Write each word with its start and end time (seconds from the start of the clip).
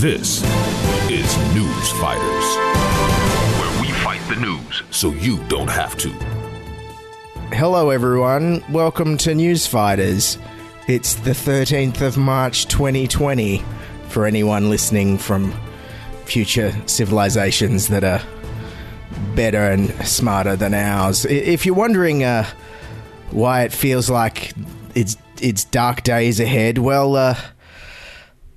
This 0.00 0.42
is 1.10 1.36
News 1.54 1.90
Fighters, 2.00 2.56
where 3.60 3.82
we 3.82 3.88
fight 3.98 4.22
the 4.30 4.36
news 4.36 4.82
so 4.90 5.10
you 5.10 5.46
don't 5.48 5.68
have 5.68 5.94
to. 5.98 6.08
Hello, 7.54 7.90
everyone. 7.90 8.64
Welcome 8.72 9.18
to 9.18 9.34
News 9.34 9.66
Fighters. 9.66 10.38
It's 10.88 11.16
the 11.16 11.32
13th 11.32 12.00
of 12.00 12.16
March 12.16 12.64
2020 12.68 13.62
for 14.08 14.24
anyone 14.24 14.70
listening 14.70 15.18
from 15.18 15.52
future 16.24 16.74
civilizations 16.86 17.88
that 17.88 18.02
are 18.02 18.22
better 19.34 19.70
and 19.70 19.90
smarter 20.08 20.56
than 20.56 20.72
ours. 20.72 21.26
If 21.26 21.66
you're 21.66 21.74
wondering 21.74 22.24
uh, 22.24 22.46
why 23.32 23.64
it 23.64 23.72
feels 23.74 24.08
like 24.08 24.54
it's 24.94 25.18
it's 25.42 25.64
dark 25.64 26.04
days 26.04 26.40
ahead, 26.40 26.78
well, 26.78 27.16
uh, 27.16 27.36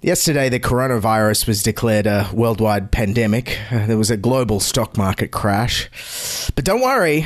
yesterday 0.03 0.49
the 0.49 0.59
coronavirus 0.59 1.47
was 1.47 1.63
declared 1.63 2.05
a 2.05 2.29
worldwide 2.33 2.91
pandemic. 2.91 3.57
Uh, 3.71 3.87
there 3.87 3.97
was 3.97 4.11
a 4.11 4.17
global 4.17 4.59
stock 4.59 4.97
market 4.97 5.31
crash, 5.31 5.89
but 6.55 6.65
don't 6.65 6.81
worry. 6.81 7.25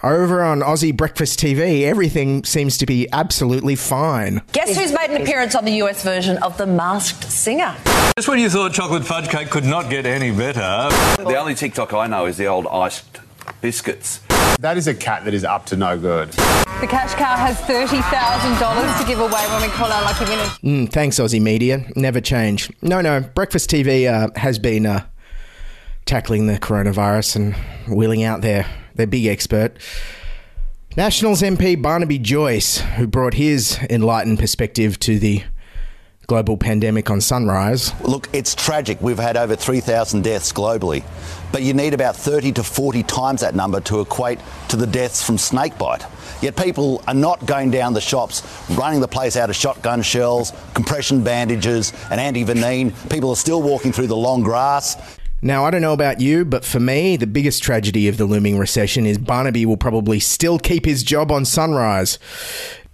Over 0.00 0.44
on 0.44 0.60
Aussie 0.60 0.96
Breakfast 0.96 1.40
TV, 1.40 1.82
everything 1.82 2.44
seems 2.44 2.78
to 2.78 2.86
be 2.86 3.08
absolutely 3.12 3.74
fine. 3.74 4.42
Guess 4.52 4.76
who's 4.76 4.92
made 4.92 5.10
an 5.10 5.20
appearance 5.20 5.56
on 5.56 5.64
the 5.64 5.72
US 5.82 6.04
version 6.04 6.36
of 6.38 6.56
The 6.56 6.66
Masked 6.66 7.24
Singer? 7.24 7.74
Just 8.16 8.28
when 8.28 8.38
you 8.38 8.48
thought 8.48 8.72
chocolate 8.74 9.04
fudge 9.04 9.28
cake 9.28 9.50
could 9.50 9.64
not 9.64 9.90
get 9.90 10.06
any 10.06 10.30
better. 10.30 10.88
The 11.16 11.36
only 11.36 11.56
TikTok 11.56 11.92
I 11.94 12.06
know 12.06 12.26
is 12.26 12.36
the 12.36 12.46
old 12.46 12.68
iced 12.68 13.18
biscuits. 13.60 14.20
That 14.60 14.76
is 14.76 14.86
a 14.86 14.94
cat 14.94 15.24
that 15.24 15.34
is 15.34 15.42
up 15.42 15.66
to 15.66 15.76
no 15.76 15.98
good. 15.98 16.32
The 16.80 16.86
cash 16.86 17.14
cow 17.14 17.34
has 17.36 17.56
$30,000 17.62 19.00
to 19.00 19.04
give 19.04 19.18
away 19.18 19.44
when 19.50 19.62
we 19.62 19.68
call 19.68 19.90
our 19.90 20.02
lucky 20.04 20.24
winners. 20.26 20.58
Mm, 20.58 20.88
thanks, 20.88 21.18
Aussie 21.18 21.42
Media. 21.42 21.84
Never 21.96 22.20
change. 22.20 22.70
No, 22.82 23.00
no. 23.00 23.20
Breakfast 23.20 23.68
TV 23.68 24.08
uh, 24.08 24.30
has 24.38 24.60
been 24.60 24.86
uh, 24.86 25.04
tackling 26.06 26.46
the 26.46 26.56
coronavirus 26.56 27.34
and 27.34 27.56
wheeling 27.88 28.22
out 28.22 28.42
their, 28.42 28.64
their 28.94 29.08
big 29.08 29.26
expert. 29.26 29.76
Nationals 30.96 31.42
MP 31.42 31.80
Barnaby 31.80 32.20
Joyce, 32.20 32.78
who 32.78 33.08
brought 33.08 33.34
his 33.34 33.76
enlightened 33.90 34.38
perspective 34.38 35.00
to 35.00 35.18
the 35.18 35.42
global 36.28 36.58
pandemic 36.58 37.08
on 37.08 37.22
Sunrise. 37.22 37.98
Look, 38.02 38.28
it's 38.34 38.54
tragic. 38.54 39.00
We've 39.00 39.18
had 39.18 39.38
over 39.38 39.56
3,000 39.56 40.22
deaths 40.22 40.52
globally, 40.52 41.02
but 41.52 41.62
you 41.62 41.72
need 41.72 41.94
about 41.94 42.16
30 42.16 42.52
to 42.52 42.62
40 42.62 43.02
times 43.04 43.40
that 43.40 43.54
number 43.54 43.80
to 43.80 44.02
equate 44.02 44.38
to 44.68 44.76
the 44.76 44.86
deaths 44.86 45.24
from 45.24 45.38
snakebite. 45.38 46.04
Yet 46.42 46.54
people 46.54 47.02
are 47.08 47.14
not 47.14 47.46
going 47.46 47.70
down 47.70 47.94
the 47.94 48.02
shops, 48.02 48.42
running 48.72 49.00
the 49.00 49.08
place 49.08 49.38
out 49.38 49.48
of 49.48 49.56
shotgun 49.56 50.02
shells, 50.02 50.52
compression 50.74 51.24
bandages, 51.24 51.94
and 52.10 52.20
anti-venene. 52.20 52.92
People 53.08 53.30
are 53.30 53.36
still 53.36 53.62
walking 53.62 53.90
through 53.90 54.08
the 54.08 54.16
long 54.16 54.42
grass. 54.42 55.17
Now, 55.40 55.64
I 55.64 55.70
don't 55.70 55.82
know 55.82 55.92
about 55.92 56.20
you, 56.20 56.44
but 56.44 56.64
for 56.64 56.80
me, 56.80 57.16
the 57.16 57.26
biggest 57.26 57.62
tragedy 57.62 58.08
of 58.08 58.16
the 58.16 58.24
looming 58.24 58.58
recession 58.58 59.06
is 59.06 59.18
Barnaby 59.18 59.64
will 59.66 59.76
probably 59.76 60.18
still 60.18 60.58
keep 60.58 60.84
his 60.84 61.04
job 61.04 61.30
on 61.30 61.44
Sunrise. 61.44 62.18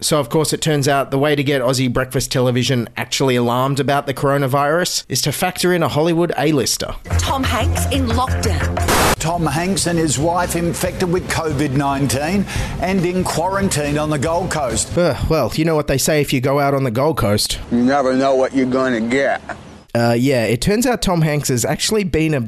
So, 0.00 0.20
of 0.20 0.28
course, 0.28 0.52
it 0.52 0.60
turns 0.60 0.86
out 0.86 1.10
the 1.10 1.18
way 1.18 1.34
to 1.34 1.42
get 1.42 1.62
Aussie 1.62 1.90
breakfast 1.90 2.30
television 2.30 2.86
actually 2.98 3.36
alarmed 3.36 3.80
about 3.80 4.06
the 4.06 4.12
coronavirus 4.12 5.06
is 5.08 5.22
to 5.22 5.32
factor 5.32 5.72
in 5.72 5.82
a 5.82 5.88
Hollywood 5.88 6.34
A-lister. 6.36 6.94
Tom 7.16 7.42
Hanks 7.42 7.86
in 7.86 8.08
lockdown. 8.08 9.14
Tom 9.18 9.46
Hanks 9.46 9.86
and 9.86 9.98
his 9.98 10.18
wife 10.18 10.54
infected 10.54 11.10
with 11.10 11.26
COVID 11.30 11.70
19 11.70 12.44
and 12.82 13.06
in 13.06 13.24
quarantine 13.24 13.96
on 13.96 14.10
the 14.10 14.18
Gold 14.18 14.50
Coast. 14.50 14.98
Uh, 14.98 15.18
well, 15.30 15.50
you 15.54 15.64
know 15.64 15.76
what 15.76 15.86
they 15.86 15.96
say 15.96 16.20
if 16.20 16.30
you 16.30 16.42
go 16.42 16.60
out 16.60 16.74
on 16.74 16.84
the 16.84 16.90
Gold 16.90 17.16
Coast. 17.16 17.58
You 17.72 17.82
never 17.82 18.14
know 18.14 18.34
what 18.34 18.54
you're 18.54 18.66
going 18.66 19.02
to 19.02 19.08
get. 19.08 19.40
Uh, 19.94 20.16
yeah, 20.18 20.44
it 20.44 20.60
turns 20.60 20.86
out 20.86 21.02
Tom 21.02 21.22
Hanks 21.22 21.48
has 21.48 21.64
actually 21.64 22.02
been 22.04 22.34
a 22.34 22.40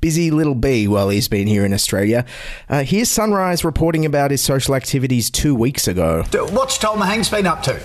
busy 0.00 0.30
little 0.30 0.54
bee 0.54 0.86
while 0.86 1.08
he's 1.08 1.26
been 1.28 1.48
here 1.48 1.64
in 1.64 1.72
Australia. 1.72 2.24
Uh, 2.68 2.84
here's 2.84 3.08
Sunrise 3.08 3.64
reporting 3.64 4.06
about 4.06 4.30
his 4.30 4.40
social 4.42 4.74
activities 4.74 5.28
two 5.28 5.54
weeks 5.54 5.88
ago. 5.88 6.22
What's 6.52 6.78
Tom 6.78 7.00
Hanks 7.00 7.28
been 7.28 7.46
up 7.46 7.62
to? 7.64 7.80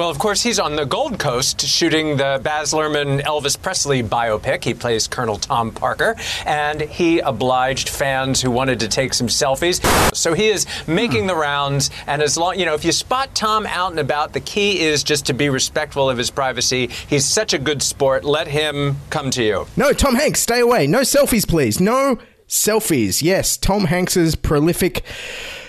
Well, 0.00 0.08
of 0.08 0.18
course, 0.18 0.40
he's 0.40 0.58
on 0.58 0.76
the 0.76 0.86
Gold 0.86 1.18
Coast 1.18 1.60
shooting 1.60 2.16
the 2.16 2.40
Baz 2.42 2.72
Luhrmann 2.72 3.20
Elvis 3.20 3.60
Presley 3.60 4.02
biopic. 4.02 4.64
He 4.64 4.72
plays 4.72 5.06
Colonel 5.06 5.36
Tom 5.36 5.72
Parker, 5.72 6.16
and 6.46 6.80
he 6.80 7.18
obliged 7.18 7.90
fans 7.90 8.40
who 8.40 8.50
wanted 8.50 8.80
to 8.80 8.88
take 8.88 9.12
some 9.12 9.26
selfies. 9.26 9.84
So 10.16 10.32
he 10.32 10.48
is 10.48 10.64
making 10.86 11.26
the 11.26 11.34
rounds, 11.34 11.90
and 12.06 12.22
as 12.22 12.38
long, 12.38 12.58
you 12.58 12.64
know, 12.64 12.72
if 12.72 12.82
you 12.82 12.92
spot 12.92 13.34
Tom 13.34 13.66
out 13.66 13.90
and 13.90 14.00
about, 14.00 14.32
the 14.32 14.40
key 14.40 14.80
is 14.80 15.04
just 15.04 15.26
to 15.26 15.34
be 15.34 15.50
respectful 15.50 16.08
of 16.08 16.16
his 16.16 16.30
privacy. 16.30 16.86
He's 16.86 17.26
such 17.26 17.52
a 17.52 17.58
good 17.58 17.82
sport. 17.82 18.24
Let 18.24 18.48
him 18.48 18.96
come 19.10 19.30
to 19.32 19.44
you. 19.44 19.66
No, 19.76 19.92
Tom 19.92 20.14
Hanks, 20.14 20.40
stay 20.40 20.60
away. 20.60 20.86
No 20.86 21.00
selfies, 21.00 21.46
please. 21.46 21.78
No 21.78 22.16
selfies. 22.48 23.20
Yes, 23.20 23.58
Tom 23.58 23.84
Hanks's 23.84 24.34
prolific 24.34 25.04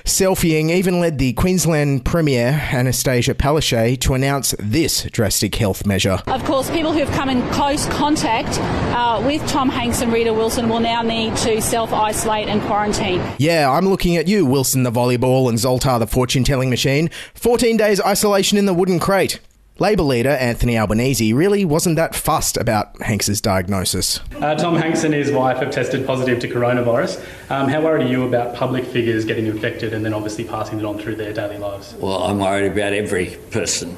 selfieing 0.04 0.70
even 0.72 1.00
led 1.00 1.18
the 1.18 1.34
Queensland 1.34 2.06
Premier, 2.06 2.54
Annastacia 2.70 3.34
Palaszczuk, 3.34 4.00
to 4.02 4.14
announce 4.14 4.56
this 4.60 5.04
drastic 5.12 5.56
health 5.56 5.86
measure. 5.86 6.20
Of 6.28 6.44
course, 6.46 6.70
people 6.70 6.92
who 6.92 7.00
have 7.00 7.12
come 7.12 7.30
in 7.30 7.42
close 7.52 7.88
contact 7.88 8.60
uh, 8.96 9.22
with 9.26 9.46
Tom 9.48 9.70
Hanks 9.70 10.02
and 10.02 10.12
Rita 10.12 10.34
Wilson 10.34 10.70
will 10.70 10.80
now 10.80 11.02
need 11.02 11.36
to 11.38 11.62
self 11.62 11.94
isolate 11.94 12.48
and 12.48 12.62
quarantine. 12.64 13.22
Yeah, 13.38 13.70
I'm 13.70 13.88
looking 13.88 14.18
at 14.18 14.28
you, 14.28 14.46
Wilson 14.46 14.84
the 14.84 14.92
volleyball 14.92 15.50
and 15.50 15.58
Zoltar 15.58 16.00
the 16.00 16.08
fortune 16.08 16.44
telling 16.44 16.70
machine. 16.70 17.10
14 17.36 17.78
days 17.78 18.02
isolation 18.02 18.58
in 18.58 18.66
the 18.66 18.74
wooden 18.74 19.00
crate. 19.00 19.40
Labour 19.82 20.04
leader 20.04 20.30
Anthony 20.30 20.78
Albanese 20.78 21.34
really 21.34 21.66
wasn't 21.66 21.96
that 21.96 22.14
fussed 22.14 22.56
about 22.56 23.02
Hanks's 23.02 23.42
diagnosis. 23.42 24.20
Uh, 24.36 24.54
Tom 24.54 24.76
Hanks 24.76 25.04
and 25.04 25.12
his 25.12 25.32
wife 25.32 25.58
have 25.58 25.72
tested 25.72 26.06
positive 26.06 26.38
to 26.42 26.48
coronavirus. 26.48 27.20
Um, 27.50 27.68
how 27.68 27.82
worried 27.82 28.06
are 28.06 28.08
you 28.08 28.28
about 28.28 28.54
public 28.54 28.86
figures 28.86 29.26
getting 29.26 29.48
infected 29.48 29.92
and 29.96 30.06
then 30.06 30.14
obviously 30.14 30.44
passing 30.44 30.78
it 30.78 30.86
on 30.86 31.00
through 31.00 31.16
their 31.16 31.34
daily 31.34 31.58
lives? 31.58 31.96
Well, 31.96 32.22
I'm 32.22 32.38
worried 32.38 32.72
about 32.72 32.94
every 32.94 33.38
person, 33.50 33.98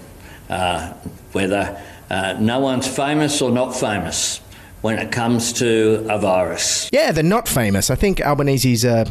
uh, 0.50 0.94
whether 1.34 1.78
uh, 2.10 2.38
no 2.40 2.62
one's 2.62 2.88
famous 2.88 3.42
or 3.42 3.52
not 3.52 3.76
famous 3.76 4.40
when 4.80 4.98
it 4.98 5.12
comes 5.12 5.52
to 5.54 6.08
a 6.10 6.18
virus. 6.18 6.90
Yeah, 6.94 7.12
they're 7.12 7.26
not 7.26 7.50
famous. 7.50 7.90
I 7.90 7.96
think 7.96 8.22
Albanese's 8.22 8.86
uh, 8.86 9.04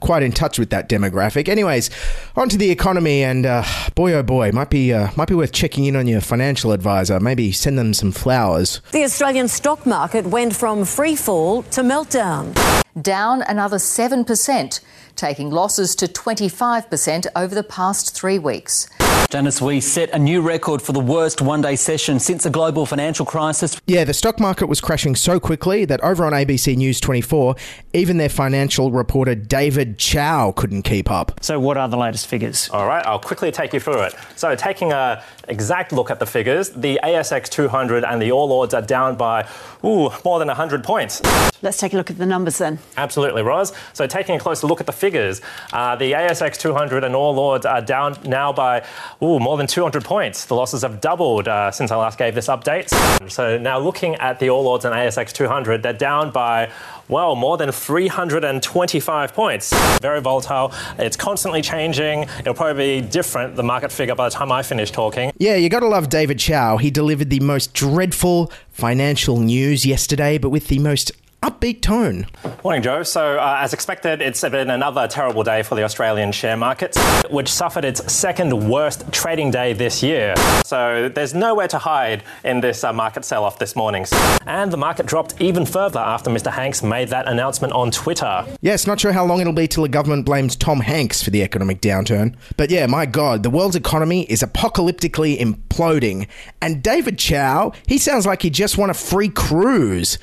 quite 0.00 0.22
in 0.22 0.32
touch 0.32 0.58
with 0.58 0.70
that 0.70 0.88
demographic. 0.88 1.48
Anyways, 1.48 1.90
onto 2.36 2.56
the 2.56 2.70
economy, 2.70 3.22
and 3.22 3.46
uh, 3.46 3.64
boy 3.94 4.12
oh 4.12 4.22
boy, 4.22 4.52
might 4.52 4.70
be 4.70 4.92
uh, 4.92 5.10
might 5.16 5.28
be 5.28 5.34
worth 5.34 5.52
checking 5.52 5.84
in 5.84 5.96
on 5.96 6.06
your 6.06 6.20
financial 6.20 6.72
advisor. 6.72 7.20
Maybe 7.20 7.52
send 7.52 7.78
them 7.78 7.94
some 7.94 8.12
flowers. 8.12 8.80
The 8.92 9.04
Australian 9.04 9.48
stock 9.48 9.86
market 9.86 10.26
went 10.26 10.54
from 10.54 10.84
free 10.84 11.16
fall 11.16 11.62
to 11.64 11.82
meltdown. 11.82 12.54
Down 13.00 13.42
another 13.42 13.76
7%, 13.76 14.80
taking 15.14 15.50
losses 15.50 15.94
to 15.96 16.06
25% 16.08 17.26
over 17.36 17.54
the 17.54 17.62
past 17.62 18.14
three 18.14 18.38
weeks. 18.40 18.88
Janice, 19.30 19.60
we 19.60 19.78
set 19.78 20.08
a 20.14 20.18
new 20.18 20.40
record 20.40 20.80
for 20.80 20.92
the 20.92 21.00
worst 21.00 21.42
one 21.42 21.60
day 21.60 21.76
session 21.76 22.18
since 22.18 22.44
the 22.44 22.48
global 22.50 22.86
financial 22.86 23.26
crisis. 23.26 23.78
Yeah, 23.86 24.04
the 24.04 24.14
stock 24.14 24.40
market 24.40 24.68
was 24.68 24.80
crashing 24.80 25.14
so 25.14 25.38
quickly 25.38 25.84
that 25.84 26.00
over 26.00 26.24
on 26.24 26.32
ABC 26.32 26.74
News 26.78 26.98
24, 26.98 27.54
even 27.92 28.16
their 28.16 28.30
financial 28.30 28.90
reporter 28.90 29.34
David 29.34 29.98
Chau 29.98 30.52
couldn't 30.52 30.84
keep 30.84 31.10
up. 31.10 31.44
So, 31.44 31.60
what 31.60 31.76
are 31.76 31.90
the 31.90 31.98
latest 31.98 32.26
figures? 32.26 32.70
All 32.70 32.86
right, 32.86 33.04
I'll 33.04 33.18
quickly 33.18 33.52
take 33.52 33.74
you 33.74 33.80
through 33.80 34.00
it. 34.04 34.14
So, 34.34 34.54
taking 34.54 34.92
a 34.92 35.22
exact 35.46 35.92
look 35.92 36.10
at 36.10 36.20
the 36.20 36.26
figures, 36.26 36.70
the 36.70 36.98
ASX 37.02 37.50
200 37.50 38.04
and 38.04 38.22
the 38.22 38.32
All 38.32 38.50
Ords 38.50 38.72
are 38.72 38.80
down 38.80 39.16
by 39.16 39.46
ooh, 39.84 40.08
more 40.24 40.38
than 40.38 40.48
100 40.48 40.82
points. 40.82 41.20
Let's 41.60 41.76
take 41.76 41.92
a 41.92 41.96
look 41.96 42.10
at 42.10 42.16
the 42.16 42.26
numbers 42.26 42.56
then. 42.56 42.78
Absolutely, 42.96 43.42
Roz. 43.42 43.74
So, 43.92 44.06
taking 44.06 44.36
a 44.36 44.40
closer 44.40 44.66
look 44.66 44.80
at 44.80 44.86
the 44.86 44.92
figures, 44.92 45.42
uh, 45.74 45.96
the 45.96 46.12
ASX 46.12 46.56
200 46.56 47.04
and 47.04 47.14
All 47.14 47.38
Ords 47.38 47.66
are 47.66 47.82
down 47.82 48.16
now 48.24 48.54
by 48.54 48.86
ooh, 49.22 49.38
more 49.38 49.56
than 49.56 49.66
200 49.66 50.04
points. 50.04 50.46
The 50.46 50.54
losses 50.54 50.82
have 50.82 51.00
doubled 51.00 51.48
uh, 51.48 51.70
since 51.70 51.90
I 51.90 51.96
last 51.96 52.18
gave 52.18 52.34
this 52.34 52.48
update. 52.48 52.88
So, 53.30 53.58
now 53.58 53.78
looking 53.78 54.14
at 54.16 54.38
the 54.38 54.50
All 54.50 54.66
Ords 54.66 54.84
and 54.84 54.94
ASX 54.94 55.32
200, 55.32 55.82
they're 55.82 55.92
down 55.92 56.30
by 56.30 56.70
well, 57.08 57.36
more 57.36 57.56
than 57.56 57.72
325 57.72 59.34
points. 59.34 59.98
Very 60.00 60.20
volatile. 60.20 60.72
It's 60.98 61.16
constantly 61.16 61.62
changing. 61.62 62.24
It'll 62.40 62.52
probably 62.52 63.00
be 63.00 63.06
different, 63.08 63.56
the 63.56 63.62
market 63.62 63.90
figure, 63.90 64.14
by 64.14 64.28
the 64.28 64.34
time 64.34 64.52
I 64.52 64.62
finish 64.62 64.90
talking. 64.90 65.32
Yeah, 65.38 65.56
you 65.56 65.70
gotta 65.70 65.88
love 65.88 66.10
David 66.10 66.38
Chau. 66.38 66.76
He 66.76 66.90
delivered 66.90 67.30
the 67.30 67.40
most 67.40 67.72
dreadful 67.72 68.52
financial 68.70 69.38
news 69.38 69.86
yesterday, 69.86 70.36
but 70.36 70.50
with 70.50 70.68
the 70.68 70.78
most 70.78 71.12
upbeat 71.42 71.80
tone. 71.80 72.26
Morning, 72.64 72.82
Joe. 72.82 73.02
So, 73.02 73.38
uh, 73.38 73.58
as 73.60 73.72
expected, 73.72 74.20
it's 74.20 74.40
been 74.40 74.70
another 74.70 75.06
terrible 75.06 75.42
day 75.42 75.62
for 75.62 75.74
the 75.74 75.82
Australian 75.84 76.32
share 76.32 76.56
markets, 76.56 76.98
which 77.30 77.48
suffered 77.48 77.84
its 77.84 78.12
second 78.12 78.68
worst 78.68 79.10
trading 79.12 79.50
day 79.50 79.72
this 79.72 80.02
year. 80.02 80.34
So, 80.64 81.08
there's 81.08 81.34
nowhere 81.34 81.68
to 81.68 81.78
hide 81.78 82.24
in 82.44 82.60
this 82.60 82.82
uh, 82.82 82.92
market 82.92 83.24
sell 83.24 83.44
off 83.44 83.58
this 83.58 83.76
morning. 83.76 84.06
And 84.46 84.72
the 84.72 84.76
market 84.76 85.06
dropped 85.06 85.40
even 85.40 85.64
further 85.64 86.00
after 86.00 86.30
Mr. 86.30 86.50
Hanks 86.50 86.82
made 86.82 87.08
that 87.08 87.28
announcement 87.28 87.72
on 87.72 87.90
Twitter. 87.90 88.44
Yes, 88.60 88.86
not 88.86 89.00
sure 89.00 89.12
how 89.12 89.24
long 89.24 89.40
it'll 89.40 89.52
be 89.52 89.68
till 89.68 89.84
the 89.84 89.88
government 89.88 90.26
blames 90.26 90.56
Tom 90.56 90.80
Hanks 90.80 91.22
for 91.22 91.30
the 91.30 91.42
economic 91.42 91.80
downturn. 91.80 92.34
But 92.56 92.70
yeah, 92.70 92.86
my 92.86 93.06
God, 93.06 93.42
the 93.42 93.50
world's 93.50 93.76
economy 93.76 94.22
is 94.24 94.42
apocalyptically 94.42 95.38
imploding. 95.38 96.26
And 96.60 96.82
David 96.82 97.18
Chau, 97.18 97.72
he 97.86 97.98
sounds 97.98 98.26
like 98.26 98.42
he 98.42 98.50
just 98.50 98.76
won 98.76 98.90
a 98.90 98.94
free 98.94 99.28
cruise. 99.28 100.18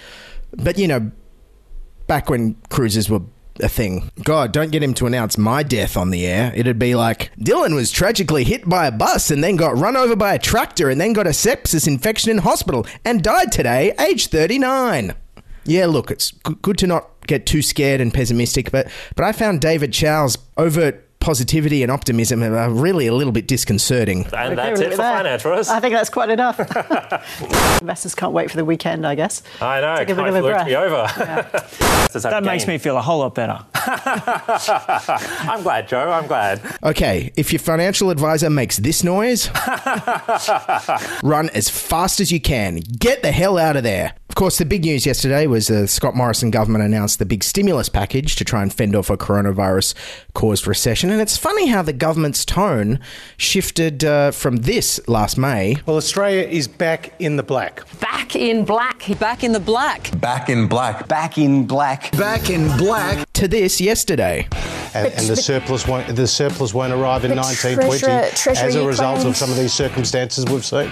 But 0.56 0.78
you 0.78 0.88
know, 0.88 1.12
back 2.08 2.30
when 2.30 2.56
cruises 2.70 3.10
were 3.10 3.22
a 3.62 3.70
thing. 3.70 4.12
God, 4.24 4.52
don't 4.52 4.72
get 4.72 4.84
him 4.84 4.94
to 4.96 5.06
announce 5.06 5.38
my 5.38 5.64
death 5.64 5.96
on 5.96 6.10
the 6.10 6.26
air. 6.26 6.52
It'd 6.56 6.80
be 6.80 6.96
like 6.96 7.32
Dylan 7.38 7.74
was 7.74 7.92
tragically 7.92 8.44
hit 8.44 8.68
by 8.68 8.88
a 8.88 8.92
bus 8.92 9.32
and 9.32 9.44
then 9.44 9.56
got 9.56 9.78
run 9.78 9.96
over 9.96 10.16
by 10.16 10.34
a 10.34 10.40
tractor 10.40 10.90
and 10.90 11.00
then 11.00 11.14
got 11.14 11.28
a 11.28 11.32
sepsis 11.32 11.88
infection 11.88 12.32
in 12.32 12.40
hospital 12.40 12.86
and 13.04 13.24
died 13.24 13.52
today, 13.52 13.94
age 14.00 14.28
39. 14.28 15.14
Yeah, 15.64 15.88
look, 15.88 16.12
it's 16.12 16.32
good 16.32 16.78
to 16.80 16.88
not 16.88 17.10
get 17.28 17.46
too 17.46 17.62
scared 17.62 18.02
and 18.02 18.14
pessimistic, 18.14 18.72
but 18.72 18.88
but 19.16 19.26
I 19.26 19.32
found 19.32 19.62
David 19.62 19.94
Chau's 19.94 20.38
overt 20.58 21.05
positivity 21.26 21.82
and 21.82 21.92
optimism 21.92 22.44
are 22.44 22.70
really 22.70 23.08
a 23.08 23.14
little 23.14 23.34
bit 23.34 23.48
disconcerting. 23.48 24.26
And 24.26 24.54
okay, 24.54 24.56
that's 24.56 24.80
it 24.80 24.92
for 24.92 24.98
finance, 24.98 25.44
Ross. 25.44 25.70
I 25.70 25.80
think 25.80 25.96
that's 25.96 26.12
quite 26.12 26.30
enough. 26.30 26.60
Investors 27.82 28.14
can't 28.14 28.32
wait 28.32 28.52
for 28.52 28.58
the 28.58 28.64
weekend, 28.64 29.08
I 29.08 29.16
guess. 29.16 29.42
I 29.60 29.82
know. 29.82 29.96
Take 29.98 30.10
a 30.10 30.16
bit 30.16 30.28
of 30.28 30.36
a 30.36 30.42
breath. 30.42 30.54
breath. 30.54 30.60
to 30.60 30.70
be 30.70 30.76
over. 30.76 31.08
Yeah. 31.18 32.30
that 32.30 32.44
makes 32.44 32.68
me 32.68 32.78
feel 32.78 32.96
a 32.96 33.02
whole 33.02 33.20
lot 33.20 33.34
better. 33.34 33.58
I'm 33.74 35.64
glad, 35.64 35.88
Joe. 35.88 36.12
I'm 36.12 36.28
glad. 36.28 36.62
Okay, 36.84 37.34
if 37.36 37.52
your 37.52 37.60
financial 37.60 38.12
advisor 38.12 38.52
makes 38.52 38.78
this 38.78 39.04
noise, 39.04 39.50
run 41.24 41.50
as 41.56 41.70
fast 41.70 42.20
as 42.20 42.32
you 42.32 42.40
can. 42.40 42.76
Get 43.00 43.24
the 43.24 43.32
hell 43.32 43.58
out 43.58 43.76
of 43.76 43.82
there. 43.82 44.14
Of 44.36 44.38
course, 44.40 44.58
the 44.58 44.66
big 44.66 44.84
news 44.84 45.06
yesterday 45.06 45.48
was 45.48 45.68
the 45.68 45.88
Scott 45.88 46.14
Morrison 46.14 46.52
government 46.52 46.84
announced 46.84 47.20
the 47.20 47.26
big 47.26 47.42
stimulus 47.42 47.88
package 47.88 48.36
to 48.36 48.44
try 48.44 48.62
and 48.62 48.74
fend 48.74 48.94
off 48.94 49.10
a 49.10 49.16
coronavirus 49.16 49.94
caused 50.34 50.68
recession. 50.68 51.10
And 51.10 51.22
it's 51.22 51.38
funny 51.38 51.68
how 51.68 51.82
the 51.82 51.94
government's 51.94 52.44
tone 52.44 53.00
shifted 53.38 54.04
uh, 54.04 54.32
from 54.32 54.58
this 54.58 55.00
last 55.08 55.38
May. 55.38 55.78
Well, 55.86 55.96
Australia 55.96 56.42
is 56.42 56.68
back 56.68 57.14
in 57.18 57.38
the 57.38 57.44
black. 57.44 57.84
Back 58.02 58.36
in 58.36 58.66
black. 58.66 59.08
Back 59.20 59.46
in 59.46 59.54
the 59.54 59.60
black. 59.62 60.20
Back 60.20 60.50
in 60.50 60.68
black. 60.68 61.08
Back 61.08 61.38
in 61.38 61.66
black. 61.66 62.12
Back 62.18 62.50
in 62.50 62.68
black. 62.78 63.32
To 63.36 63.48
this 63.48 63.80
yesterday. 63.80 64.50
And, 64.94 65.14
and 65.14 65.28
the 65.28 65.38
surplus 65.38 65.88
won't 65.88 66.14
the 66.14 66.28
surplus 66.28 66.74
won't 66.74 66.92
arrive 66.92 67.24
in 67.24 67.32
But 67.32 67.38
1920 67.38 68.00
Treasurer- 68.00 68.36
Treasurer 68.36 68.68
as 68.68 68.76
a 68.76 68.86
result 68.86 69.26
of 69.26 69.38
some 69.38 69.50
of 69.50 69.56
these 69.56 69.72
circumstances 69.72 70.44
we've 70.44 70.66
seen. 70.66 70.92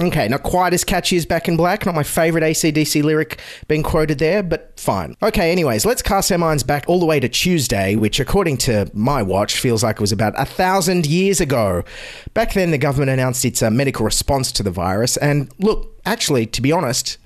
Okay, 0.00 0.28
not 0.28 0.42
quite 0.42 0.72
as 0.72 0.82
catchy 0.82 1.18
as 1.18 1.26
Back 1.26 1.46
in 1.46 1.58
Black. 1.58 1.84
Not 1.84 1.94
my 1.94 2.02
favourite 2.02 2.42
ACDC 2.42 3.02
lyric 3.02 3.38
being 3.68 3.82
quoted 3.82 4.18
there, 4.18 4.42
but 4.42 4.72
fine. 4.80 5.14
Okay, 5.22 5.52
anyways, 5.52 5.84
let's 5.84 6.00
cast 6.00 6.32
our 6.32 6.38
minds 6.38 6.62
back 6.62 6.84
all 6.88 6.98
the 6.98 7.06
way 7.06 7.20
to 7.20 7.28
Tuesday, 7.28 7.96
which, 7.96 8.18
according 8.18 8.56
to 8.58 8.90
my 8.94 9.22
watch, 9.22 9.58
feels 9.58 9.82
like 9.82 9.96
it 9.96 10.00
was 10.00 10.12
about 10.12 10.32
a 10.38 10.46
thousand 10.46 11.04
years 11.06 11.38
ago. 11.38 11.84
Back 12.32 12.54
then, 12.54 12.70
the 12.70 12.78
government 12.78 13.10
announced 13.10 13.44
its 13.44 13.62
uh, 13.62 13.68
medical 13.68 14.06
response 14.06 14.50
to 14.52 14.62
the 14.62 14.70
virus, 14.70 15.18
and 15.18 15.52
look, 15.58 16.00
actually, 16.06 16.46
to 16.46 16.62
be 16.62 16.72
honest, 16.72 17.18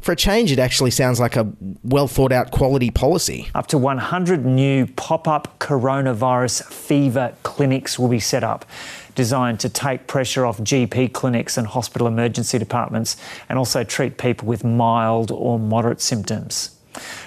for 0.00 0.12
a 0.12 0.16
change, 0.16 0.52
it 0.52 0.58
actually 0.58 0.92
sounds 0.92 1.20
like 1.20 1.36
a 1.36 1.52
well 1.82 2.08
thought 2.08 2.32
out 2.32 2.50
quality 2.50 2.90
policy. 2.90 3.50
Up 3.54 3.66
to 3.68 3.78
100 3.78 4.46
new 4.46 4.86
pop 4.86 5.28
up 5.28 5.58
coronavirus 5.58 6.64
fever 6.64 7.34
clinics 7.42 7.98
will 7.98 8.08
be 8.08 8.20
set 8.20 8.44
up, 8.44 8.64
designed 9.16 9.58
to 9.60 9.68
take 9.68 10.06
pressure 10.06 10.46
off 10.46 10.58
GP 10.58 11.12
clinics 11.12 11.58
and 11.58 11.66
hospital 11.66 12.06
emergency 12.06 12.58
departments 12.58 13.16
and 13.48 13.58
also 13.58 13.82
treat 13.82 14.18
people 14.18 14.46
with 14.46 14.62
mild 14.62 15.32
or 15.32 15.58
moderate 15.58 16.00
symptoms. 16.00 16.70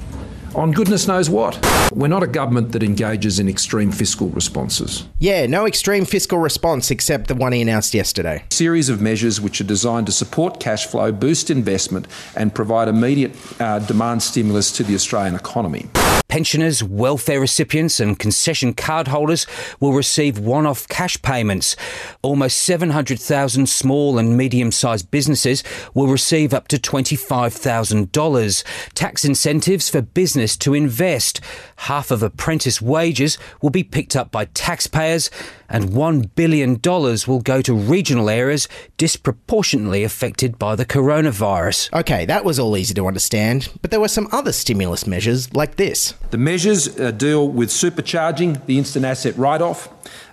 on 0.57 0.71
goodness 0.71 1.07
knows 1.07 1.29
what. 1.29 1.57
We're 1.93 2.07
not 2.07 2.23
a 2.23 2.27
government 2.27 2.71
that 2.71 2.83
engages 2.83 3.39
in 3.39 3.47
extreme 3.47 3.91
fiscal 3.91 4.29
responses. 4.29 5.07
Yeah, 5.19 5.45
no 5.45 5.65
extreme 5.65 6.03
fiscal 6.03 6.39
response 6.39 6.91
except 6.91 7.27
the 7.27 7.35
one 7.35 7.53
he 7.53 7.61
announced 7.61 7.93
yesterday. 7.93 8.43
series 8.49 8.89
of 8.89 8.99
measures 8.99 9.39
which 9.39 9.61
are 9.61 9.65
designed 9.65 10.07
to 10.07 10.11
support 10.11 10.59
cash 10.59 10.87
flow, 10.87 11.11
boost 11.11 11.49
investment, 11.49 12.07
and 12.35 12.53
provide 12.53 12.87
immediate 12.87 13.35
uh, 13.61 13.79
demand 13.79 14.23
stimulus 14.23 14.71
to 14.71 14.83
the 14.83 14.95
Australian 14.95 15.35
economy. 15.35 15.85
Pensioners, 16.27 16.84
welfare 16.84 17.39
recipients, 17.39 18.01
and 18.01 18.19
concession 18.19 18.74
card 18.74 19.07
holders 19.07 19.48
will 19.79 19.93
receive 19.93 20.38
one 20.38 20.65
off 20.65 20.88
cash 20.89 21.22
payments. 21.22 21.75
Almost 22.22 22.57
700,000 22.63 23.69
small 23.69 24.17
and 24.19 24.36
medium 24.36 24.72
sized 24.72 25.10
businesses 25.10 25.63
will 25.93 26.07
receive 26.07 26.53
up 26.53 26.67
to 26.67 26.77
$25,000. 26.77 28.63
Tax 28.93 29.24
incentives 29.24 29.89
for 29.89 30.01
business 30.01 30.57
to 30.57 30.74
invest. 30.74 31.39
Half 31.77 32.12
of 32.12 32.22
apprentice 32.22 32.81
wages 32.81 33.38
will 33.62 33.69
be 33.69 33.84
picked 33.84 34.15
up 34.15 34.29
by 34.29 34.46
taxpayers, 34.46 35.31
and 35.69 35.89
$1 35.89 36.29
billion 36.36 36.79
will 36.84 37.41
go 37.41 37.62
to 37.62 37.74
regional 37.74 38.29
areas 38.29 38.67
disproportionately 38.98 40.03
affected 40.03 40.60
by 40.60 40.75
the 40.75 40.86
coronavirus. 40.86 41.91
Okay, 42.00 42.25
that 42.25 42.46
was 42.46 42.60
all 42.60 42.75
easy 42.77 42.93
to 42.93 43.07
understand, 43.07 43.69
but 43.81 43.91
there 43.91 44.00
were 44.00 44.07
some 44.07 44.27
other 44.31 44.51
stimulus 44.51 45.07
measures 45.07 45.53
like 45.53 45.75
this. 45.75 46.13
The 46.29 46.38
measures 46.38 47.00
uh, 47.00 47.12
deal 47.12 47.47
with 47.47 47.69
supercharging 47.69 48.65
the 48.65 48.77
instant 48.77 49.05
asset 49.05 49.38
write 49.38 49.62
off, 49.62 49.88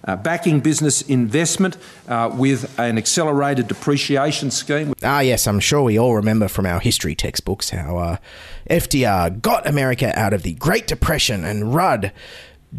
uh, 0.05 0.17
backing 0.17 0.59
business 0.61 1.03
investment 1.03 1.77
uh, 2.09 2.35
with 2.35 2.77
an 2.81 2.99
accelerated 2.99 3.69
depreciation 3.69 4.51
scheme. 4.51 4.95
Ah, 5.05 5.21
yes, 5.21 5.47
I'm 5.47 5.61
sure 5.61 5.83
we 5.83 5.99
all 5.99 6.17
remember 6.17 6.49
from 6.49 6.67
our 6.67 6.81
history 6.81 7.15
textbooks 7.15 7.71
how 7.71 7.99
uh, 7.99 8.17
FDR 8.69 9.41
got 9.41 9.69
America 9.69 10.13
out 10.19 10.33
of 10.33 10.43
the 10.43 10.55
Great 10.55 10.89
Depression 10.89 11.45
and 11.45 11.75
Rudd 11.75 12.13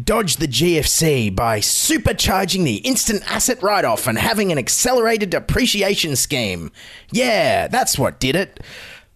dodged 0.04 0.40
the 0.40 0.48
GFC 0.48 1.34
by 1.34 1.60
supercharging 1.60 2.64
the 2.64 2.76
instant 2.76 3.22
asset 3.30 3.62
write 3.62 3.84
off 3.86 4.06
and 4.06 4.18
having 4.18 4.52
an 4.52 4.58
accelerated 4.58 5.30
depreciation 5.30 6.16
scheme. 6.16 6.70
Yeah, 7.10 7.68
that's 7.68 7.98
what 7.98 8.20
did 8.20 8.36
it. 8.36 8.60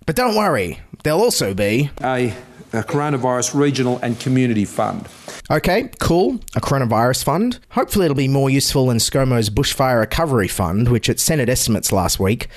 But 0.06 0.16
don't 0.16 0.34
worry, 0.34 0.80
there'll 1.02 1.20
also 1.20 1.52
be 1.52 1.90
a, 2.02 2.34
a 2.72 2.82
coronavirus 2.82 3.54
regional 3.54 3.98
and 4.02 4.18
community 4.20 4.64
fund. 4.64 5.08
Okay, 5.50 5.90
cool. 5.98 6.40
A 6.54 6.60
coronavirus 6.60 7.24
fund. 7.24 7.58
Hopefully, 7.70 8.04
it'll 8.04 8.14
be 8.14 8.28
more 8.28 8.50
useful 8.50 8.86
than 8.86 8.98
ScoMo's 8.98 9.50
bushfire 9.50 10.00
recovery 10.00 10.48
fund, 10.48 10.88
which 10.88 11.08
at 11.08 11.18
Senate 11.18 11.48
estimates 11.48 11.90
last 11.90 12.20
week, 12.20 12.48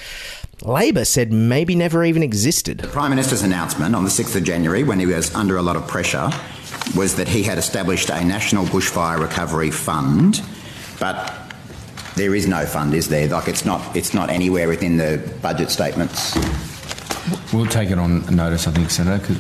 Labor 0.62 1.04
said 1.04 1.32
maybe 1.34 1.76
never 1.76 2.06
even 2.06 2.22
existed. 2.24 2.78
The 2.78 2.88
Prime 2.88 3.10
Minister's 3.10 3.42
announcement 3.42 3.96
on 3.96 4.04
the 4.04 4.10
6th 4.10 4.36
of 4.36 4.44
January, 4.44 4.84
when 4.84 5.00
he 5.00 5.06
was 5.06 5.34
under 5.34 5.58
a 5.58 5.62
lot 5.62 5.76
of 5.76 5.88
pressure, 5.88 6.30
was 6.96 7.16
that 7.16 7.28
he 7.28 7.44
had 7.44 7.58
established 7.58 8.10
a 8.10 8.24
national 8.24 8.66
bushfire 8.66 9.20
recovery 9.20 9.72
fund, 9.72 10.42
but 11.00 11.34
there 12.16 12.36
is 12.36 12.48
no 12.48 12.66
fund, 12.66 12.94
is 12.94 13.10
there? 13.10 13.28
Like 13.28 13.48
it's 13.48 13.66
not, 13.66 13.96
it's 13.96 14.14
not 14.14 14.30
anywhere 14.30 14.68
within 14.68 14.98
the 14.98 15.18
budget 15.42 15.72
statements. 15.72 16.36
We'll 17.54 17.66
take 17.68 17.90
it 17.90 17.98
on 17.98 18.26
notice, 18.36 18.68
I 18.68 18.72
think, 18.72 18.90
Senator. 18.90 19.34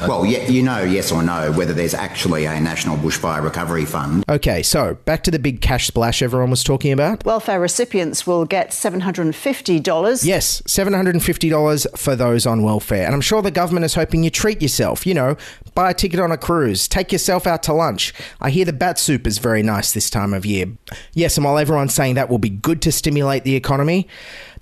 Uh, 0.00 0.06
well, 0.08 0.26
yeah, 0.26 0.46
you 0.48 0.62
know, 0.62 0.82
yes 0.82 1.12
or 1.12 1.22
no, 1.22 1.52
whether 1.52 1.72
there's 1.72 1.94
actually 1.94 2.44
a 2.44 2.60
national 2.60 2.96
bushfire 2.96 3.42
recovery 3.42 3.84
fund. 3.84 4.24
Okay, 4.28 4.62
so 4.62 4.94
back 5.04 5.22
to 5.24 5.30
the 5.30 5.38
big 5.38 5.60
cash 5.60 5.86
splash 5.86 6.22
everyone 6.22 6.50
was 6.50 6.62
talking 6.62 6.92
about. 6.92 7.24
Welfare 7.24 7.60
recipients 7.60 8.26
will 8.26 8.44
get 8.44 8.70
$750. 8.70 10.24
Yes, 10.24 10.62
$750 10.62 11.98
for 11.98 12.16
those 12.16 12.46
on 12.46 12.62
welfare. 12.62 13.04
And 13.04 13.14
I'm 13.14 13.20
sure 13.20 13.42
the 13.42 13.50
government 13.50 13.84
is 13.84 13.94
hoping 13.94 14.22
you 14.24 14.30
treat 14.30 14.60
yourself. 14.60 15.06
You 15.06 15.14
know, 15.14 15.36
buy 15.74 15.90
a 15.90 15.94
ticket 15.94 16.20
on 16.20 16.32
a 16.32 16.36
cruise, 16.36 16.88
take 16.88 17.12
yourself 17.12 17.46
out 17.46 17.62
to 17.64 17.72
lunch. 17.72 18.12
I 18.40 18.50
hear 18.50 18.64
the 18.64 18.72
bat 18.72 18.98
soup 18.98 19.26
is 19.26 19.38
very 19.38 19.62
nice 19.62 19.92
this 19.92 20.10
time 20.10 20.34
of 20.34 20.44
year. 20.44 20.66
Yes, 21.14 21.36
and 21.36 21.44
while 21.44 21.58
everyone's 21.58 21.94
saying 21.94 22.14
that 22.14 22.28
will 22.28 22.38
be 22.38 22.50
good 22.50 22.82
to 22.82 22.92
stimulate 22.92 23.44
the 23.44 23.54
economy, 23.56 24.08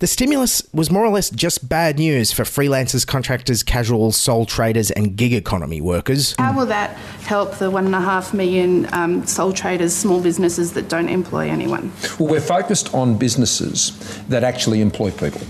the 0.00 0.06
stimulus 0.06 0.62
was 0.72 0.90
more 0.90 1.04
or 1.04 1.10
less 1.10 1.28
just 1.30 1.68
bad 1.68 1.98
news 1.98 2.30
for 2.30 2.44
freelancers, 2.44 3.06
contractors, 3.06 3.62
casuals, 3.62 4.16
sole 4.16 4.46
traders, 4.46 4.90
and 4.92 5.16
gig 5.16 5.32
economy 5.32 5.80
workers. 5.80 6.36
How 6.38 6.56
will 6.56 6.66
that 6.66 6.90
help 7.26 7.56
the 7.58 7.70
one 7.70 7.86
and 7.86 7.94
a 7.94 8.00
half 8.00 8.32
million 8.32 8.92
um, 8.94 9.26
sole 9.26 9.52
traders, 9.52 9.92
small 9.94 10.20
businesses 10.20 10.72
that 10.74 10.88
don't 10.88 11.08
employ 11.08 11.48
anyone? 11.48 11.92
Well, 12.18 12.28
we're 12.28 12.40
focused 12.40 12.94
on 12.94 13.18
businesses 13.18 13.98
that 14.28 14.44
actually 14.44 14.80
employ 14.80 15.10
people. 15.10 15.40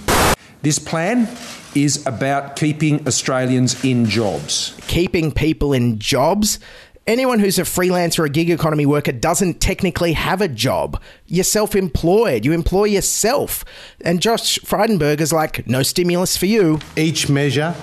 This 0.62 0.78
plan 0.78 1.28
is 1.74 2.04
about 2.06 2.56
keeping 2.56 3.06
Australians 3.06 3.84
in 3.84 4.06
jobs. 4.06 4.74
Keeping 4.88 5.30
people 5.30 5.72
in 5.72 5.98
jobs? 5.98 6.58
Anyone 7.08 7.38
who's 7.38 7.58
a 7.58 7.62
freelancer 7.62 8.18
or 8.18 8.24
a 8.26 8.28
gig 8.28 8.50
economy 8.50 8.84
worker 8.84 9.12
doesn't 9.12 9.62
technically 9.62 10.12
have 10.12 10.42
a 10.42 10.46
job. 10.46 11.00
You're 11.24 11.42
self 11.42 11.74
employed, 11.74 12.44
you 12.44 12.52
employ 12.52 12.84
yourself. 12.84 13.64
And 14.02 14.20
Josh 14.20 14.58
Frydenberg 14.58 15.22
is 15.22 15.32
like, 15.32 15.66
no 15.66 15.82
stimulus 15.82 16.36
for 16.36 16.44
you. 16.44 16.80
Each 16.98 17.30
measure 17.30 17.74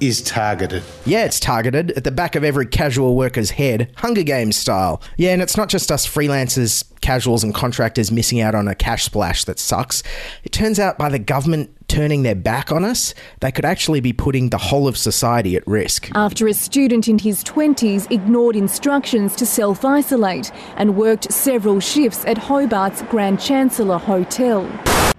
is 0.00 0.20
targeted. 0.22 0.82
Yeah, 1.06 1.24
it's 1.24 1.38
targeted 1.38 1.92
at 1.92 2.02
the 2.02 2.10
back 2.10 2.34
of 2.34 2.42
every 2.42 2.66
casual 2.66 3.14
worker's 3.14 3.50
head, 3.50 3.92
Hunger 3.98 4.24
Games 4.24 4.56
style. 4.56 5.00
Yeah, 5.16 5.30
and 5.30 5.40
it's 5.40 5.56
not 5.56 5.68
just 5.68 5.92
us 5.92 6.04
freelancers, 6.04 6.82
casuals, 7.00 7.44
and 7.44 7.54
contractors 7.54 8.10
missing 8.10 8.40
out 8.40 8.56
on 8.56 8.66
a 8.66 8.74
cash 8.74 9.04
splash 9.04 9.44
that 9.44 9.60
sucks. 9.60 10.02
It 10.42 10.50
turns 10.50 10.80
out 10.80 10.98
by 10.98 11.10
the 11.10 11.20
government 11.20 11.83
turning 11.94 12.24
their 12.24 12.34
back 12.34 12.72
on 12.72 12.84
us, 12.84 13.14
they 13.38 13.52
could 13.52 13.64
actually 13.64 14.00
be 14.00 14.12
putting 14.12 14.48
the 14.48 14.58
whole 14.58 14.88
of 14.88 14.96
society 14.96 15.54
at 15.54 15.64
risk. 15.64 16.10
After 16.16 16.48
a 16.48 16.52
student 16.52 17.06
in 17.06 17.20
his 17.20 17.44
20s 17.44 18.10
ignored 18.10 18.56
instructions 18.56 19.36
to 19.36 19.46
self 19.46 19.84
isolate 19.84 20.50
and 20.76 20.96
worked 20.96 21.32
several 21.32 21.78
shifts 21.78 22.24
at 22.24 22.36
Hobart's 22.36 23.02
Grand 23.02 23.40
Chancellor 23.40 23.98
Hotel. 23.98 24.68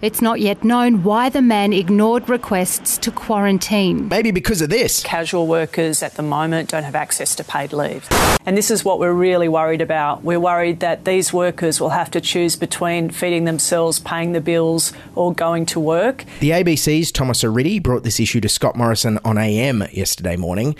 It's 0.01 0.21
not 0.21 0.41
yet 0.41 0.63
known 0.63 1.03
why 1.03 1.29
the 1.29 1.41
man 1.41 1.71
ignored 1.71 2.27
requests 2.27 2.97
to 2.97 3.11
quarantine. 3.11 4.09
Maybe 4.09 4.31
because 4.31 4.61
of 4.61 4.69
this. 4.69 5.01
Casual 5.01 5.47
workers 5.47 6.03
at 6.03 6.15
the 6.15 6.21
moment 6.21 6.69
don't 6.69 6.83
have 6.83 6.95
access 6.95 7.33
to 7.35 7.45
paid 7.45 7.71
leave. 7.71 8.07
And 8.45 8.57
this 8.57 8.69
is 8.69 8.83
what 8.83 8.99
we're 8.99 9.13
really 9.13 9.47
worried 9.47 9.81
about. 9.81 10.23
We're 10.23 10.39
worried 10.39 10.81
that 10.81 11.05
these 11.05 11.31
workers 11.31 11.79
will 11.79 11.89
have 11.89 12.11
to 12.11 12.21
choose 12.21 12.57
between 12.57 13.09
feeding 13.09 13.45
themselves, 13.45 13.99
paying 13.99 14.33
the 14.33 14.41
bills, 14.41 14.91
or 15.15 15.33
going 15.33 15.65
to 15.67 15.79
work. 15.79 16.25
The 16.41 16.51
ABC's 16.65 17.11
Thomas 17.11 17.43
Oriti 17.43 17.81
brought 17.81 18.01
this 18.03 18.19
issue 18.19 18.41
to 18.41 18.49
Scott 18.49 18.75
Morrison 18.75 19.19
on 19.23 19.37
AM 19.37 19.83
yesterday 19.91 20.35
morning. 20.35 20.75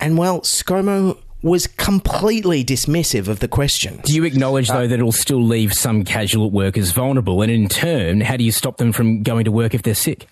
And 0.00 0.18
well, 0.18 0.40
ScoMo 0.40 1.16
was 1.42 1.68
completely 1.68 2.64
dismissive 2.64 3.28
of 3.28 3.38
the 3.38 3.46
question. 3.46 4.00
Do 4.02 4.12
you 4.12 4.24
acknowledge, 4.24 4.66
though, 4.66 4.88
that 4.88 4.98
it'll 4.98 5.12
still 5.12 5.40
leave 5.40 5.72
some 5.74 6.02
casual 6.02 6.50
workers 6.50 6.90
vulnerable? 6.90 7.40
And 7.40 7.52
in 7.52 7.68
turn, 7.68 8.20
how 8.20 8.36
do 8.36 8.42
you 8.42 8.50
stop 8.50 8.78
them 8.78 8.90
from 8.90 9.22
going 9.22 9.44
to 9.44 9.52
work 9.52 9.74
if 9.74 9.82
they're 9.82 9.94
sick? 9.94 10.26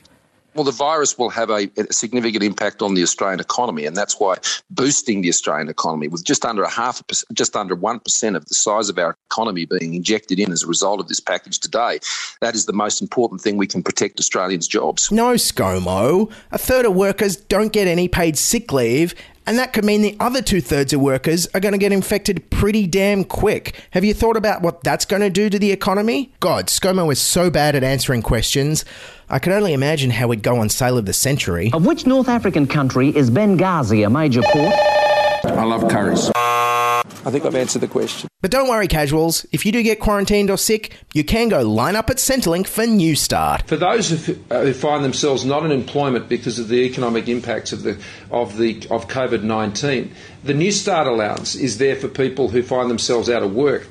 Well, 0.57 0.65
the 0.65 0.73
virus 0.73 1.19
will 1.19 1.29
have 1.29 1.51
a, 1.51 1.71
a, 1.77 1.93
significant 1.93 2.43
impact 2.43 2.81
on 2.81 2.95
the 2.95 3.03
Australian 3.03 3.41
economy, 3.41 3.85
and 3.85 3.95
that's 3.95 4.19
why 4.19 4.37
boosting 4.71 5.21
the 5.21 5.29
Australian 5.29 5.69
economy 5.69 6.09
with 6.09 6.25
just 6.25 6.47
under 6.47 6.63
a 6.63 6.71
half, 6.71 7.03
just 7.35 7.55
under 7.55 7.75
one 7.75 8.01
percent 8.01 8.37
of 8.37 8.47
the 8.47 8.55
size 8.55 8.89
of 8.89 8.99
our 8.99 9.19
economy 9.31 9.67
being 9.67 9.93
injected 9.93 10.41
in 10.41 10.51
as 10.51 10.63
a 10.63 10.67
result 10.67 10.99
of 10.99 11.09
this 11.09 11.21
package 11.21 11.59
today, 11.59 11.99
that 12.41 12.55
is 12.55 12.65
the 12.65 12.73
most 12.73 13.03
important 13.03 13.43
thing 13.43 13.59
we 13.59 13.67
can 13.67 13.83
protect 13.83 14.19
Australians' 14.19 14.67
jobs. 14.67 15.13
No, 15.13 15.35
ScoMo. 15.35 16.33
A 16.53 16.59
third 16.59 16.87
of 16.87 16.95
workers 16.95 17.37
don't 17.37 17.73
get 17.73 17.87
any 17.87 18.09
paid 18.09 18.39
sick 18.39 18.73
leave, 18.73 19.15
and 19.47 19.59
that 19.59 19.73
could 19.73 19.85
mean 19.85 20.03
the 20.03 20.17
other 20.19 20.43
two 20.43 20.61
thirds 20.61 20.93
of 20.93 21.01
workers 21.01 21.47
are 21.55 21.61
going 21.61 21.73
to 21.73 21.79
get 21.79 21.93
infected 21.93 22.51
pretty 22.51 22.87
damn 22.87 23.25
quick. 23.25 23.81
Have 23.93 24.05
you 24.05 24.13
thought 24.13 24.37
about 24.37 24.63
what 24.63 24.83
that's 24.83 25.05
going 25.05 25.23
to 25.23 25.31
do 25.31 25.49
to 25.49 25.59
the 25.59 25.71
economy? 25.71 26.33
God, 26.41 26.67
ScoMo 26.67 27.13
is 27.13 27.21
so 27.21 27.49
bad 27.51 27.77
at 27.77 27.85
answering 27.85 28.23
questions. 28.23 28.85
I 29.29 29.41
can 29.41 29.53
only 29.53 29.73
imagine 29.73 30.11
how 30.11 30.29
we'd 30.29 30.45
go 30.45 30.59
on 30.59 30.69
sale 30.69 30.97
of 30.97 31.05
the 31.05 31.13
century. 31.13 31.71
Of 31.73 31.85
which 31.85 32.07
North 32.07 32.29
African 32.29 32.69
country 32.69 33.09
is 33.09 33.29
Benghazi 33.29 34.07
a 34.07 34.11
major 34.11 34.41
port? 34.41 34.73
I 35.45 35.65
love 35.65 35.91
curries. 35.91 36.31
I 36.37 37.03
think 37.33 37.45
I've 37.45 37.57
answered 37.57 37.81
the 37.81 37.89
question. 37.89 38.29
But 38.41 38.53
don't 38.53 38.69
worry, 38.69 38.87
casuals. 38.87 39.45
If 39.51 39.67
you 39.67 39.73
do 39.73 39.83
get 39.83 39.99
quarantined 39.99 40.49
or 40.49 40.57
sick, 40.57 40.97
you 41.13 41.25
can 41.25 41.49
go 41.49 41.63
line 41.63 41.97
up 41.97 42.09
at 42.09 42.19
Centrelink 42.19 42.69
for 42.69 42.85
Newstart. 42.85 43.67
For 43.67 43.77
those 43.77 44.27
who, 44.27 44.39
uh, 44.49 44.63
who 44.63 44.73
find 44.73 45.05
themselves 45.05 45.45
not 45.45 45.65
in 45.65 45.73
employment 45.73 46.29
because 46.29 46.61
of 46.61 46.69
the 46.69 46.85
economic 46.85 47.29
impacts 47.29 47.73
of 47.73 47.83
the 47.83 47.99
of 48.31 48.57
the 48.59 48.87
of 48.93 49.09
COVID 49.09 49.43
nineteen, 49.43 50.13
the 50.45 50.53
Newstart 50.53 51.09
allowance 51.09 51.57
is 51.57 51.79
there 51.79 51.97
for 51.97 52.07
people 52.07 52.49
who 52.49 52.63
find 52.63 52.89
themselves 52.89 53.29
out 53.29 53.43
of 53.43 53.53
work. 53.53 53.89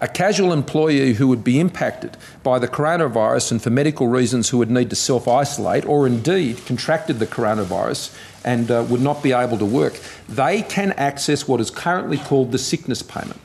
A 0.00 0.08
casual 0.08 0.52
employee 0.52 1.14
who 1.14 1.28
would 1.28 1.42
be 1.42 1.58
impacted 1.58 2.16
by 2.42 2.58
the 2.58 2.68
coronavirus 2.68 3.52
and 3.52 3.62
for 3.62 3.70
medical 3.70 4.08
reasons 4.08 4.48
who 4.48 4.58
would 4.58 4.70
need 4.70 4.90
to 4.90 4.96
self 4.96 5.26
isolate 5.26 5.84
or 5.86 6.06
indeed 6.06 6.64
contracted 6.66 7.18
the 7.18 7.26
coronavirus 7.26 8.16
and 8.44 8.70
uh, 8.70 8.86
would 8.88 9.00
not 9.00 9.22
be 9.22 9.32
able 9.32 9.58
to 9.58 9.66
work, 9.66 9.98
they 10.28 10.62
can 10.62 10.92
access 10.92 11.48
what 11.48 11.60
is 11.60 11.70
currently 11.70 12.18
called 12.18 12.52
the 12.52 12.58
sickness 12.58 13.02
payment. 13.02 13.40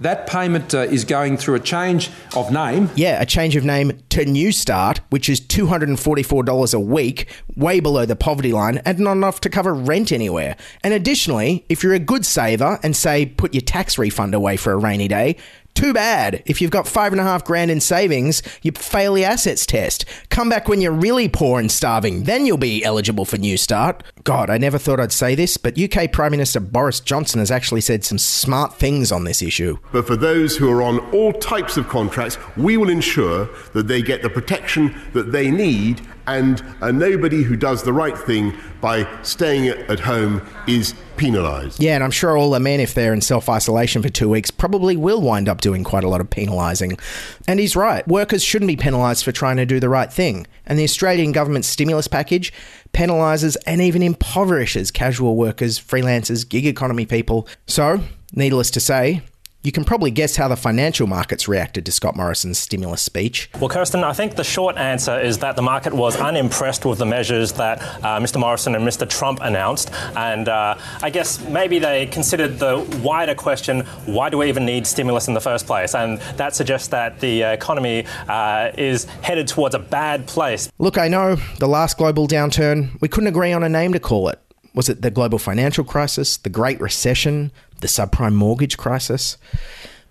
That 0.00 0.26
payment 0.26 0.74
uh, 0.74 0.80
is 0.80 1.04
going 1.04 1.38
through 1.38 1.54
a 1.54 1.60
change 1.60 2.10
of 2.34 2.52
name. 2.52 2.90
Yeah, 2.96 3.20
a 3.20 3.26
change 3.26 3.56
of 3.56 3.64
name 3.64 3.98
to 4.10 4.24
Newstart, 4.26 4.98
which 5.08 5.28
is 5.28 5.40
$244 5.40 6.74
a 6.74 6.80
week, 6.80 7.28
way 7.56 7.80
below 7.80 8.04
the 8.04 8.16
poverty 8.16 8.52
line, 8.52 8.78
and 8.84 8.98
not 8.98 9.12
enough 9.12 9.40
to 9.42 9.50
cover 9.50 9.72
rent 9.72 10.12
anywhere. 10.12 10.56
And 10.84 10.92
additionally, 10.92 11.64
if 11.68 11.82
you're 11.82 11.94
a 11.94 11.98
good 11.98 12.26
saver 12.26 12.78
and 12.82 12.94
say 12.94 13.26
put 13.26 13.54
your 13.54 13.62
tax 13.62 13.96
refund 13.96 14.34
away 14.34 14.58
for 14.58 14.72
a 14.72 14.76
rainy 14.76 15.08
day, 15.08 15.36
Too 15.76 15.92
bad. 15.92 16.42
If 16.46 16.62
you've 16.62 16.70
got 16.70 16.88
five 16.88 17.12
and 17.12 17.20
a 17.20 17.24
half 17.24 17.44
grand 17.44 17.70
in 17.70 17.80
savings, 17.80 18.42
you 18.62 18.72
fail 18.72 19.12
the 19.12 19.26
assets 19.26 19.66
test. 19.66 20.06
Come 20.30 20.48
back 20.48 20.68
when 20.68 20.80
you're 20.80 20.90
really 20.90 21.28
poor 21.28 21.60
and 21.60 21.70
starving, 21.70 22.22
then 22.22 22.46
you'll 22.46 22.56
be 22.56 22.82
eligible 22.82 23.26
for 23.26 23.36
Newstart. 23.36 24.00
God, 24.24 24.48
I 24.48 24.56
never 24.56 24.78
thought 24.78 25.00
I'd 25.00 25.12
say 25.12 25.34
this, 25.34 25.58
but 25.58 25.78
UK 25.78 26.10
Prime 26.10 26.30
Minister 26.30 26.60
Boris 26.60 26.98
Johnson 27.00 27.40
has 27.40 27.50
actually 27.50 27.82
said 27.82 28.04
some 28.04 28.16
smart 28.16 28.76
things 28.76 29.12
on 29.12 29.24
this 29.24 29.42
issue. 29.42 29.76
But 29.92 30.06
for 30.06 30.16
those 30.16 30.56
who 30.56 30.72
are 30.72 30.80
on 30.80 30.98
all 31.12 31.34
types 31.34 31.76
of 31.76 31.90
contracts, 31.90 32.38
we 32.56 32.78
will 32.78 32.88
ensure 32.88 33.46
that 33.74 33.86
they 33.86 34.00
get 34.00 34.22
the 34.22 34.30
protection 34.30 34.98
that 35.12 35.30
they 35.30 35.50
need 35.50 36.00
and 36.26 36.64
uh, 36.80 36.90
nobody 36.90 37.42
who 37.42 37.54
does 37.54 37.82
the 37.82 37.92
right 37.92 38.16
thing 38.16 38.54
by 38.80 39.06
staying 39.22 39.68
at 39.68 40.00
home 40.00 40.40
is 40.66 40.94
penalised. 41.16 41.82
Yeah, 41.82 41.94
and 41.94 42.04
I'm 42.04 42.10
sure 42.10 42.36
all 42.36 42.50
the 42.50 42.60
men, 42.60 42.80
if 42.80 42.94
they're 42.94 43.12
in 43.12 43.20
self 43.20 43.48
isolation 43.48 44.02
for 44.02 44.08
two 44.08 44.28
weeks, 44.28 44.50
probably 44.50 44.96
will 44.96 45.20
wind 45.20 45.48
up 45.48 45.60
doing 45.60 45.84
quite 45.84 46.04
a 46.04 46.08
lot 46.08 46.20
of 46.20 46.30
penalising. 46.30 47.00
And 47.48 47.60
he's 47.60 47.76
right. 47.76 48.06
Workers 48.06 48.42
shouldn't 48.42 48.68
be 48.68 48.76
penalised 48.76 49.24
for 49.24 49.32
trying 49.32 49.56
to 49.56 49.66
do 49.66 49.80
the 49.80 49.88
right 49.88 50.12
thing. 50.12 50.46
And 50.66 50.78
the 50.78 50.84
Australian 50.84 51.32
government 51.32 51.64
stimulus 51.64 52.08
package 52.08 52.52
penalises 52.92 53.56
and 53.66 53.80
even 53.80 54.02
impoverishes 54.02 54.90
casual 54.90 55.36
workers, 55.36 55.78
freelancers, 55.78 56.48
gig 56.48 56.66
economy 56.66 57.06
people. 57.06 57.46
So, 57.66 58.00
needless 58.34 58.70
to 58.72 58.80
say, 58.80 59.22
you 59.66 59.72
can 59.72 59.84
probably 59.84 60.12
guess 60.12 60.36
how 60.36 60.46
the 60.46 60.56
financial 60.56 61.08
markets 61.08 61.48
reacted 61.48 61.84
to 61.84 61.90
Scott 61.90 62.14
Morrison's 62.14 62.56
stimulus 62.56 63.02
speech. 63.02 63.50
Well, 63.58 63.68
Kirsten, 63.68 64.04
I 64.04 64.12
think 64.12 64.36
the 64.36 64.44
short 64.44 64.76
answer 64.76 65.18
is 65.18 65.38
that 65.38 65.56
the 65.56 65.62
market 65.62 65.92
was 65.92 66.14
unimpressed 66.14 66.84
with 66.84 67.00
the 67.00 67.04
measures 67.04 67.50
that 67.54 67.82
uh, 67.82 68.20
Mr. 68.20 68.38
Morrison 68.38 68.76
and 68.76 68.86
Mr. 68.86 69.08
Trump 69.08 69.40
announced. 69.42 69.90
And 70.14 70.48
uh, 70.48 70.78
I 71.02 71.10
guess 71.10 71.44
maybe 71.48 71.80
they 71.80 72.06
considered 72.06 72.60
the 72.60 72.78
wider 73.02 73.34
question 73.34 73.80
why 74.06 74.30
do 74.30 74.38
we 74.38 74.48
even 74.48 74.64
need 74.64 74.86
stimulus 74.86 75.26
in 75.26 75.34
the 75.34 75.40
first 75.40 75.66
place? 75.66 75.96
And 75.96 76.20
that 76.36 76.54
suggests 76.54 76.86
that 76.88 77.18
the 77.18 77.42
economy 77.42 78.06
uh, 78.28 78.70
is 78.78 79.06
headed 79.22 79.48
towards 79.48 79.74
a 79.74 79.80
bad 79.80 80.28
place. 80.28 80.70
Look, 80.78 80.96
I 80.96 81.08
know 81.08 81.38
the 81.58 81.66
last 81.66 81.98
global 81.98 82.28
downturn, 82.28 83.00
we 83.00 83.08
couldn't 83.08 83.26
agree 83.26 83.52
on 83.52 83.64
a 83.64 83.68
name 83.68 83.92
to 83.94 83.98
call 83.98 84.28
it. 84.28 84.38
Was 84.74 84.88
it 84.88 85.02
the 85.02 85.10
global 85.10 85.40
financial 85.40 85.84
crisis, 85.84 86.36
the 86.36 86.50
Great 86.50 86.80
Recession, 86.80 87.50
the 87.80 87.86
subprime 87.86 88.34
mortgage 88.34 88.76
crisis? 88.76 89.36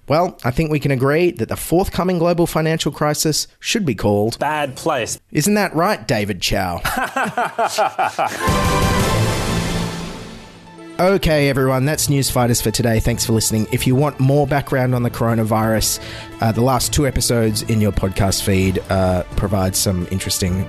Well, 0.08 0.38
I 0.44 0.52
think 0.52 0.70
we 0.72 0.80
can 0.80 0.92
agree 0.92 1.32
that 1.32 1.50
the 1.50 1.56
forthcoming 1.56 2.20
global 2.20 2.46
financial 2.46 2.92
crisis 2.92 3.48
should 3.60 3.86
be 3.86 3.96
called 3.96 4.38
Bad 4.38 4.76
Place. 4.76 5.20
Isn't 5.32 5.56
that 5.56 5.74
right, 5.76 6.08
David 6.08 6.42
Chau? 6.42 6.82
Okay, 10.98 11.50
everyone, 11.50 11.84
that's 11.84 12.08
Newsfighters 12.08 12.64
for 12.64 12.72
today. 12.72 13.02
Thanks 13.02 13.26
for 13.26 13.34
listening. 13.34 13.68
If 13.74 13.86
you 13.86 13.96
want 13.96 14.18
more 14.18 14.48
background 14.48 14.96
on 14.96 15.04
the 15.04 15.12
coronavirus, 15.12 16.00
uh, 16.40 16.54
the 16.54 16.62
last 16.62 16.94
two 16.94 17.06
episodes 17.06 17.64
in 17.64 17.82
your 17.82 17.92
podcast 17.92 18.44
feed 18.44 18.80
uh, 18.90 19.24
provide 19.36 19.76
some 19.76 20.08
interesting 20.10 20.66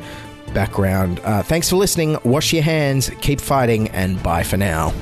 background. 0.53 1.21
Uh, 1.23 1.45
thanks 1.45 1.71
for 1.71 1.77
listening. 1.77 2.19
Wash 2.25 2.53
your 2.53 2.65
hands, 2.65 3.09
keep 3.21 3.41
fighting, 3.41 3.87
and 3.91 4.21
bye 4.21 4.43
for 4.43 4.57
now. 4.57 4.93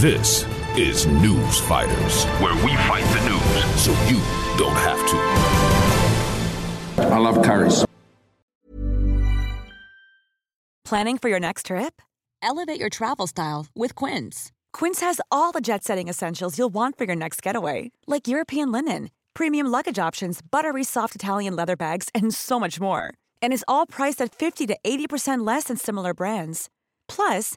This 0.00 0.44
is 0.78 1.06
News 1.06 1.60
Fighters, 1.60 2.24
where 2.40 2.54
we 2.64 2.74
fight 2.88 3.04
the 3.12 3.20
news 3.28 3.80
so 3.80 3.92
you 4.08 4.20
don't 4.56 4.76
have 4.76 4.98
to. 5.10 5.16
I 7.14 7.18
love 7.18 7.42
curries. 7.42 7.84
Planning 10.84 11.18
for 11.18 11.28
your 11.28 11.40
next 11.40 11.66
trip? 11.66 12.02
Elevate 12.42 12.78
your 12.78 12.90
travel 12.90 13.26
style 13.26 13.66
with 13.74 13.94
Quince. 13.94 14.52
Quince 14.72 15.00
has 15.00 15.20
all 15.30 15.52
the 15.52 15.60
jet 15.60 15.84
setting 15.84 16.08
essentials 16.08 16.58
you'll 16.58 16.74
want 16.74 16.98
for 16.98 17.04
your 17.04 17.16
next 17.16 17.42
getaway, 17.42 17.92
like 18.06 18.28
European 18.28 18.72
linen, 18.72 19.10
premium 19.32 19.68
luggage 19.68 19.98
options, 19.98 20.40
buttery 20.42 20.84
soft 20.84 21.14
Italian 21.14 21.56
leather 21.56 21.76
bags, 21.76 22.08
and 22.14 22.34
so 22.34 22.58
much 22.58 22.80
more. 22.80 23.14
And 23.40 23.52
is 23.52 23.64
all 23.68 23.86
priced 23.86 24.20
at 24.20 24.34
50 24.34 24.66
to 24.66 24.76
80% 24.84 25.46
less 25.46 25.64
than 25.64 25.76
similar 25.76 26.12
brands. 26.14 26.68
Plus, 27.08 27.56